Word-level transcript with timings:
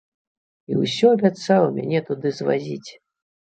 І 0.71 0.77
ўсё 0.83 1.11
абяцаў 1.17 1.67
мяне 1.77 2.03
туды 2.11 2.35
звазіць. 2.41 2.91